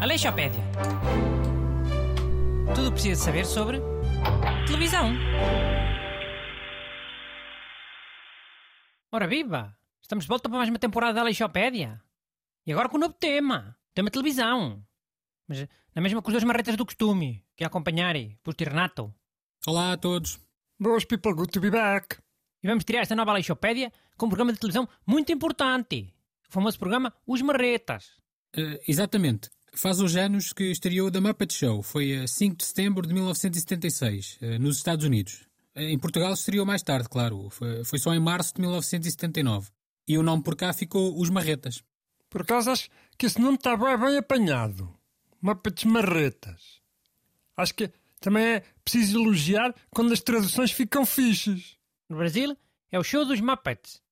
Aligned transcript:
Aleixopédia. 0.00 0.62
Tudo 2.74 2.88
o 2.88 2.90
que 2.90 2.92
precisa 2.92 3.24
saber 3.24 3.44
sobre 3.44 3.80
televisão. 4.66 5.12
Ora 9.12 9.26
viva! 9.26 9.76
Estamos 10.00 10.24
de 10.24 10.28
volta 10.28 10.48
para 10.48 10.58
mais 10.58 10.70
uma 10.70 10.78
temporada 10.78 11.14
da 11.14 11.20
Aleixopédia. 11.22 12.00
E 12.66 12.72
agora 12.72 12.88
com 12.88 12.96
um 12.96 13.00
novo 13.00 13.14
tema. 13.14 13.76
Tema 13.94 14.10
televisão. 14.10 14.84
Mas 15.48 15.66
na 15.94 16.02
mesma 16.02 16.22
com 16.22 16.28
as 16.28 16.34
duas 16.34 16.44
marretas 16.44 16.76
do 16.76 16.86
costume. 16.86 17.44
Que 17.56 17.64
acompanhar, 17.64 18.14
Pusto 18.42 18.60
e 18.60 18.64
Renato. 18.64 19.14
Olá 19.66 19.92
a 19.92 19.96
todos. 19.96 20.38
Boas 20.78 21.04
people, 21.04 21.34
good 21.34 21.50
to 21.50 21.60
be 21.60 21.70
back. 21.70 22.18
E 22.66 22.68
vamos 22.68 22.82
tirar 22.82 23.02
esta 23.02 23.14
nova 23.14 23.30
Aleixopédia 23.30 23.92
com 24.16 24.26
um 24.26 24.28
programa 24.28 24.52
de 24.52 24.58
televisão 24.58 24.88
muito 25.06 25.30
importante. 25.30 26.12
O 26.48 26.52
famoso 26.52 26.76
programa 26.76 27.14
Os 27.24 27.40
Marretas. 27.40 28.06
Uh, 28.58 28.76
exatamente. 28.88 29.48
Faz 29.72 30.00
hoje 30.00 30.18
anos 30.18 30.52
que 30.52 30.64
estreou 30.72 31.08
The 31.08 31.20
Muppet 31.20 31.54
Show. 31.54 31.80
Foi 31.80 32.16
a 32.16 32.26
5 32.26 32.56
de 32.56 32.64
setembro 32.64 33.06
de 33.06 33.14
1976, 33.14 34.38
uh, 34.42 34.58
nos 34.58 34.78
Estados 34.78 35.04
Unidos. 35.04 35.46
Uh, 35.76 35.82
em 35.82 35.96
Portugal 35.96 36.32
estreou 36.32 36.66
mais 36.66 36.82
tarde, 36.82 37.08
claro. 37.08 37.48
Foi, 37.50 37.84
foi 37.84 38.00
só 38.00 38.12
em 38.12 38.18
março 38.18 38.52
de 38.54 38.62
1979. 38.62 39.70
E 40.08 40.18
o 40.18 40.22
nome 40.24 40.42
por 40.42 40.56
cá 40.56 40.72
ficou 40.72 41.16
Os 41.20 41.30
Marretas. 41.30 41.84
Por 42.28 42.42
acaso 42.42 42.72
acho 42.72 42.88
que 43.16 43.26
esse 43.26 43.40
nome 43.40 43.58
está 43.58 43.76
bem, 43.76 43.96
bem 43.96 44.18
apanhado. 44.18 44.92
Muppets 45.40 45.84
Marretas. 45.84 46.80
Acho 47.56 47.74
que 47.76 47.92
também 48.20 48.44
é 48.44 48.62
preciso 48.84 49.20
elogiar 49.20 49.72
quando 49.88 50.12
as 50.12 50.20
traduções 50.20 50.72
ficam 50.72 51.06
fixes. 51.06 51.75
No 52.08 52.16
Brasil 52.16 52.56
é 52.90 52.98
o 52.98 53.04
show 53.04 53.24
dos 53.24 53.40
Muppets. 53.40 54.02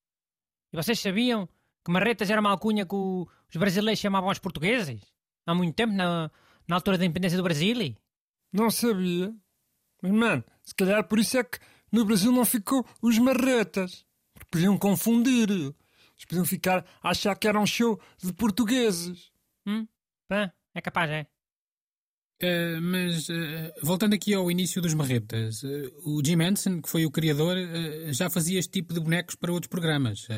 E 0.73 0.77
vocês 0.77 0.99
sabiam 0.99 1.49
que 1.85 1.93
Marretas 1.93 2.31
era 2.31 2.41
uma 2.41 2.51
alcunha 2.51 2.85
que 2.85 2.95
os 2.95 3.57
brasileiros 3.57 4.01
chamavam 4.01 4.29
aos 4.29 4.39
portugueses? 4.39 5.01
Há 5.47 5.55
muito 5.55 5.75
tempo, 5.75 5.93
na, 5.93 6.31
na 6.67 6.77
altura 6.77 6.99
da 6.99 7.05
independência 7.05 7.37
do 7.37 7.45
Brasil? 7.45 7.95
Não 8.53 8.71
sabia. 8.71 9.35
Mas, 10.03 10.13
mano, 10.13 10.45
se 10.63 10.75
calhar 10.75 11.05
por 11.05 11.19
isso 11.19 11.39
é 11.39 11.45
que 11.45 11.59
no 11.93 12.05
Brasil 12.05 12.33
não 12.33 12.45
ficou 12.45 12.85
os 13.01 13.19
Marretas. 13.19 14.05
Porque 14.33 14.49
podiam 14.51 14.77
confundir. 14.77 15.49
Eles 15.51 16.25
podiam 16.29 16.45
ficar 16.45 16.85
a 17.03 17.11
achar 17.11 17.37
que 17.37 17.47
era 17.47 17.61
um 17.61 17.67
show 17.67 18.01
de 18.19 18.33
portugueses. 18.33 19.31
Hum? 19.67 19.87
Pá, 20.29 20.53
é 20.75 20.81
capaz, 20.81 21.11
é. 21.11 21.27
Uh, 22.45 22.83
mas, 22.83 23.29
uh, 23.31 23.73
voltando 23.83 24.13
aqui 24.13 24.35
ao 24.35 24.51
início 24.51 24.83
dos 24.83 24.93
Marretas, 24.93 25.63
uh, 25.63 25.93
o 26.05 26.23
Jim 26.23 26.43
Henson, 26.43 26.83
que 26.83 26.91
foi 26.91 27.07
o 27.07 27.11
criador, 27.11 27.57
já 28.09 28.29
fazia 28.29 28.59
este 28.59 28.71
tipo 28.71 28.93
de 28.93 29.01
bonecos 29.01 29.35
para 29.35 29.51
outros 29.51 29.71
programas. 29.71 30.29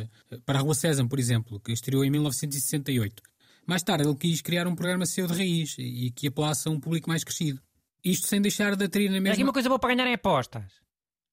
para 0.45 0.61
a 0.61 0.63
Rua 0.63 0.75
Sésamo, 0.75 1.09
por 1.09 1.19
exemplo, 1.19 1.59
que 1.59 1.73
estreou 1.73 2.05
em 2.05 2.11
1968. 2.11 3.21
Mais 3.67 3.83
tarde, 3.83 4.07
ele 4.07 4.15
quis 4.15 4.41
criar 4.41 4.69
um 4.69 4.77
programa 4.77 5.05
seu 5.05 5.27
de 5.27 5.35
raiz 5.35 5.75
e 5.79 6.13
que 6.13 6.29
apelasse 6.29 6.69
a 6.69 6.71
um 6.71 6.79
público 6.79 7.09
mais 7.09 7.25
crescido. 7.25 7.61
Isto 8.05 8.29
sem 8.29 8.41
deixar 8.41 8.77
de 8.77 8.85
atrair 8.85 9.09
na 9.09 9.21
mesma... 9.21 9.33
aqui 9.33 9.43
uma 9.43 9.53
coisa 9.53 9.69
boa 9.69 9.81
para 9.81 9.93
ganhar 9.93 10.09
em 10.09 10.15
apostas. 10.15 10.73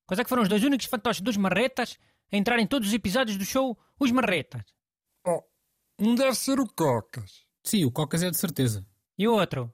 Quais 0.08 0.20
é 0.20 0.24
que 0.24 0.30
foram 0.30 0.42
os 0.42 0.50
dois 0.50 0.64
únicos 0.64 0.88
fantoches 0.88 1.22
dos 1.22 1.38
Marretas 1.38 2.00
a 2.32 2.38
entrar 2.38 2.58
em 2.58 2.66
todos 2.66 2.88
os 2.88 2.94
episódios 2.94 3.38
do 3.38 3.46
show 3.46 3.78
Os 4.00 4.12
Marretas? 4.12 4.64
Oh, 5.26 5.44
um 6.00 6.16
deve 6.16 6.36
ser 6.36 6.60
o 6.60 6.68
Cocas. 6.68 7.46
Sim, 7.64 7.86
o 7.86 7.92
Cocas 7.92 8.24
é 8.24 8.32
de 8.32 8.38
certeza. 8.38 8.84
E 9.18 9.28
o 9.28 9.34
outro? 9.34 9.72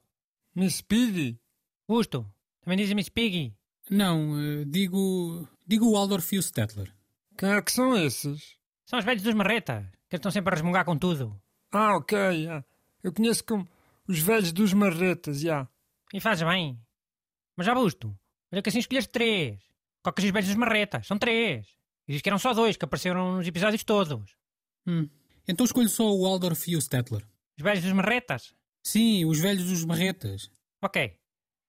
Miss 0.59 0.81
Piggy? 0.81 1.39
Gusto, 1.87 2.29
também 2.59 2.77
dizem 2.77 2.93
Miss 2.93 3.07
Piggy? 3.07 3.55
Não, 3.89 4.33
uh, 4.33 4.65
digo. 4.65 5.47
digo 5.65 5.85
o 5.85 5.93
Waldorf 5.93 6.35
e 6.35 6.37
o 6.37 6.43
Stettler. 6.43 6.93
Quem 7.37 7.49
é 7.49 7.61
que 7.61 7.71
são 7.71 7.97
esses? 7.97 8.57
São 8.85 8.99
os 8.99 9.05
velhos 9.05 9.23
dos 9.23 9.33
marretas, 9.33 9.85
que 10.09 10.17
estão 10.17 10.29
sempre 10.29 10.51
a 10.51 10.55
resmungar 10.55 10.83
com 10.83 10.97
tudo. 10.97 11.41
Ah, 11.71 11.95
ok, 11.95 12.17
yeah. 12.17 12.65
eu 13.01 13.13
conheço 13.13 13.41
como 13.45 13.65
os 14.05 14.19
velhos 14.19 14.51
dos 14.51 14.73
marretas, 14.73 15.39
já. 15.39 15.47
Yeah. 15.47 15.69
E 16.13 16.19
fazes 16.19 16.45
bem. 16.45 16.77
Mas 17.55 17.65
já 17.65 17.73
busto, 17.73 18.13
olha 18.51 18.61
que 18.61 18.67
assim 18.67 18.79
escolheste 18.79 19.11
três. 19.11 19.61
Cocas 20.03 20.25
e 20.25 20.27
os 20.27 20.33
velhos 20.33 20.49
dos 20.49 20.57
marretas, 20.57 21.07
são 21.07 21.17
três. 21.17 21.67
E 22.05 22.11
diz 22.11 22.21
que 22.21 22.27
eram 22.27 22.37
só 22.37 22.53
dois, 22.53 22.75
que 22.75 22.83
apareceram 22.83 23.37
nos 23.37 23.47
episódios 23.47 23.85
todos. 23.85 24.35
Hum. 24.85 25.07
Então 25.47 25.65
escolho 25.65 25.87
só 25.87 26.03
o 26.03 26.23
Waldorf 26.23 26.69
e 26.69 26.75
o 26.75 26.81
Stettler. 26.81 27.25
Os 27.57 27.63
velhos 27.63 27.81
dos 27.81 27.93
marretas? 27.93 28.53
Sim, 28.83 29.25
os 29.25 29.39
velhos 29.39 29.65
dos 29.65 29.85
marretas. 29.85 30.51
Ok. 30.81 31.19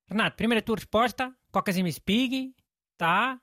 Renato, 0.06 0.37
primeira 0.37 0.62
tua 0.62 0.76
resposta. 0.76 1.37
Cocas 1.53 1.76
e 1.76 1.82
Miss 1.82 1.98
Piggy. 1.98 2.54
Tá. 2.97 3.41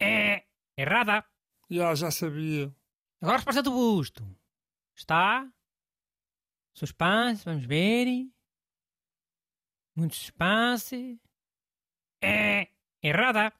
É. 0.00 0.44
Errada. 0.76 1.24
Já, 1.70 1.94
já 1.94 2.10
sabia. 2.10 2.74
Agora 3.20 3.36
a 3.36 3.38
resposta 3.38 3.62
do 3.62 3.70
busto. 3.70 4.24
Está. 4.96 5.50
Suspense, 6.74 7.44
vamos 7.44 7.64
ver. 7.66 8.28
Muito 9.94 10.16
suspense. 10.16 11.20
É. 12.22 12.68
Errada. 13.02 13.52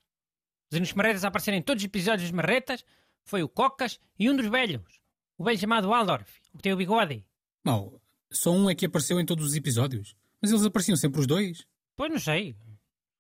Os 0.71 0.77
únicos 0.77 0.95
marretas 0.95 1.25
a 1.25 1.29
aparecerem 1.29 1.61
em 1.61 1.63
todos 1.63 1.83
os 1.83 1.87
episódios 1.87 2.31
dos 2.31 2.37
marretas 2.37 2.85
foi 3.25 3.43
o 3.43 3.49
Cocas 3.49 4.01
e 4.19 4.31
um 4.31 4.37
dos 4.37 4.47
velhos. 4.47 5.01
O 5.37 5.45
velho 5.45 5.59
chamado 5.59 5.89
Waldorf, 5.89 6.41
o 6.53 6.57
que 6.57 6.63
tem 6.63 6.73
o 6.73 6.77
bigode. 6.77 7.25
Não, 7.65 8.01
só 8.33 8.51
um 8.51 8.69
é 8.69 8.75
que 8.75 8.87
apareceu 8.87 9.21
em 9.21 9.27
todos 9.27 9.47
os 9.47 9.55
episódios. 9.55 10.15
Mas 10.41 10.51
eles 10.51 10.65
apareciam 10.65 10.97
sempre 10.97 11.21
os 11.21 11.27
dois. 11.27 11.67
Pois 11.97 12.11
não 12.11 12.19
sei. 12.19 12.57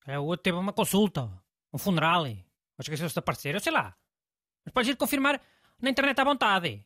É, 0.06 0.18
o 0.18 0.24
outro 0.24 0.42
teve 0.42 0.56
uma 0.56 0.72
consulta, 0.72 1.30
um 1.72 1.78
funeral. 1.78 2.24
Ou 2.24 2.36
esqueceu-se 2.80 3.14
de 3.14 3.18
aparecer, 3.18 3.54
eu 3.54 3.60
sei 3.60 3.72
lá. 3.72 3.96
Mas 4.64 4.72
podes 4.72 4.90
ir 4.90 4.96
confirmar 4.96 5.40
na 5.80 5.90
internet 5.90 6.18
à 6.20 6.24
vontade. 6.24 6.84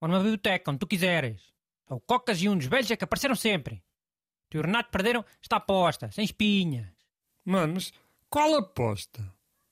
Ou 0.00 0.08
numa 0.08 0.20
biblioteca, 0.20 0.70
onde 0.70 0.78
tu 0.78 0.86
quiseres. 0.86 1.42
O 1.88 2.00
Cocas 2.00 2.40
e 2.40 2.48
um 2.48 2.56
dos 2.56 2.66
velhos 2.66 2.90
é 2.90 2.96
que 2.96 3.04
apareceram 3.04 3.34
sempre. 3.34 3.82
Tu 4.48 4.56
e 4.56 4.60
o 4.60 4.62
Renato 4.62 4.90
perderam 4.90 5.24
esta 5.42 5.56
aposta, 5.56 6.10
sem 6.10 6.24
espinhas. 6.24 6.88
Mano, 7.44 7.74
mas 7.74 7.92
qual 8.30 8.54
aposta? 8.54 9.22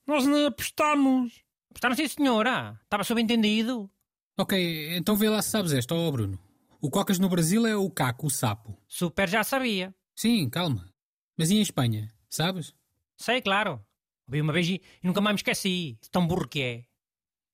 Nós 0.07 0.27
nem 0.27 0.47
apostamos. 0.47 1.43
Apostaram 1.71 1.95
sim, 1.95 2.07
senhora. 2.09 2.79
Estava 2.85 3.05
subentendido. 3.05 3.91
Ok, 4.37 4.97
então 4.97 5.17
vê 5.17 5.29
lá 5.29 5.41
se 5.41 5.51
sabes 5.51 5.73
esta, 5.73 5.95
ó 5.95 6.09
oh 6.09 6.13
Bruno. 6.13 6.39
O 6.85 6.91
Cocas 6.91 7.21
no 7.21 7.29
Brasil 7.29 7.65
é 7.65 7.77
o 7.77 7.89
caco, 7.89 8.27
o 8.27 8.31
sapo. 8.31 8.77
Super 8.89 9.29
já 9.29 9.45
sabia. 9.45 9.95
Sim, 10.17 10.51
calma. 10.51 10.93
Mas 11.39 11.49
e 11.49 11.55
em 11.55 11.61
Espanha? 11.63 12.13
Sabes? 12.29 12.75
Sei, 13.17 13.41
claro. 13.41 13.81
Ouvi 14.27 14.41
uma 14.41 14.53
vez 14.53 14.69
e 14.69 14.83
nunca 15.01 15.21
mais 15.21 15.35
me 15.35 15.39
esqueci. 15.39 15.97
Tão 16.11 16.27
burro 16.27 16.49
que 16.49 16.61
é. 16.61 16.85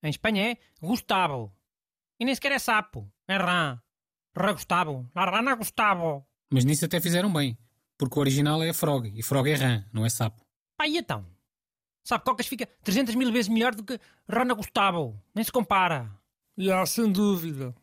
Em 0.02 0.08
Espanha 0.08 0.52
é 0.52 0.56
Gustavo. 0.80 1.54
E 2.18 2.24
nem 2.24 2.34
sequer 2.34 2.52
é 2.52 2.58
sapo. 2.58 3.12
É 3.28 3.36
rã. 3.36 3.78
Rã 4.34 4.52
Gustavo. 4.54 5.10
La 5.14 5.26
rana 5.26 5.56
Gustavo. 5.56 6.26
Mas 6.50 6.64
nisso 6.64 6.86
até 6.86 6.98
fizeram 6.98 7.30
bem. 7.30 7.58
Porque 7.98 8.18
o 8.18 8.20
original 8.20 8.62
é 8.62 8.72
frog. 8.72 9.12
E 9.14 9.22
frog 9.22 9.50
é 9.50 9.54
rã, 9.56 9.84
não 9.92 10.06
é 10.06 10.08
sapo. 10.08 10.42
Pá, 10.74 10.88
e 10.88 10.96
então? 10.96 11.26
Sabe, 12.02 12.24
Cocas 12.24 12.46
fica 12.46 12.64
300 12.82 13.14
mil 13.14 13.30
vezes 13.30 13.50
melhor 13.50 13.74
do 13.74 13.84
que 13.84 14.00
Rana 14.26 14.54
Gustavo. 14.54 15.22
Nem 15.34 15.44
se 15.44 15.52
compara. 15.52 16.10
Já, 16.56 16.86
sem 16.86 17.12
dúvida. 17.12 17.74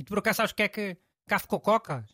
E 0.00 0.02
tu 0.02 0.08
por 0.08 0.20
acaso 0.20 0.38
sabes 0.38 0.52
o 0.52 0.54
que 0.54 0.62
é 0.62 0.68
que 0.68 0.96
cá 1.26 1.38
ficou 1.38 1.60
cocas? 1.60 2.06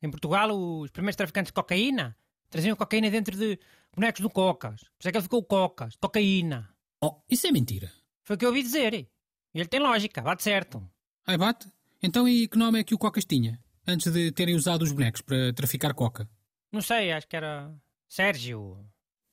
Em 0.00 0.10
Portugal, 0.10 0.50
os 0.50 0.90
primeiros 0.90 1.14
traficantes 1.14 1.50
de 1.50 1.52
cocaína 1.52 2.16
traziam 2.48 2.74
cocaína 2.74 3.10
dentro 3.10 3.36
de 3.36 3.58
bonecos 3.94 4.22
do 4.22 4.30
cocas. 4.30 4.80
Por 4.80 5.00
isso 5.00 5.08
é 5.08 5.12
que 5.12 5.18
ele 5.18 5.22
ficou 5.22 5.44
cocas, 5.44 5.94
cocaína. 5.96 6.74
Oh, 7.02 7.20
isso 7.28 7.46
é 7.46 7.52
mentira. 7.52 7.92
Foi 8.24 8.36
o 8.36 8.38
que 8.38 8.46
eu 8.46 8.48
ouvi 8.48 8.62
dizer. 8.62 8.94
E 8.94 9.08
ele 9.52 9.68
tem 9.68 9.78
lógica, 9.78 10.22
bate 10.22 10.42
certo. 10.42 10.90
Ai, 11.26 11.36
bate? 11.36 11.70
Então 12.02 12.26
e 12.26 12.48
que 12.48 12.56
nome 12.56 12.80
é 12.80 12.84
que 12.84 12.94
o 12.94 12.98
Cocas 12.98 13.26
tinha? 13.26 13.62
Antes 13.86 14.10
de 14.10 14.32
terem 14.32 14.54
usado 14.54 14.80
os 14.80 14.90
bonecos 14.90 15.20
para 15.20 15.52
traficar 15.52 15.92
coca? 15.92 16.26
Não 16.72 16.80
sei, 16.80 17.12
acho 17.12 17.28
que 17.28 17.36
era 17.36 17.70
Sérgio. 18.08 18.88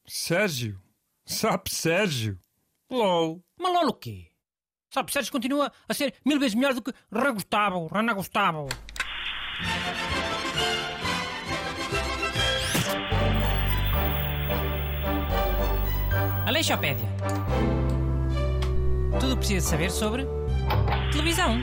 Sérgio? 0.05 0.83
Sabe 1.25 1.69
Sérgio? 1.69 2.37
LOL. 2.89 3.41
Mas 3.57 3.71
LOL 3.71 3.87
o 3.87 3.93
quê? 3.93 4.28
Sabe, 4.89 5.11
Sérgio 5.11 5.31
continua 5.31 5.71
a 5.87 5.93
ser 5.93 6.15
mil 6.25 6.39
vezes 6.39 6.55
melhor 6.55 6.73
do 6.73 6.81
que 6.81 6.93
Rã 7.11 7.31
Gustavo, 7.31 7.87
Rana 7.87 8.13
Gustavo. 8.13 8.67
Aleixopédia. 16.47 17.05
Tudo 19.19 19.37
precisa 19.37 19.69
saber 19.69 19.91
sobre 19.91 20.25
televisão. 21.11 21.59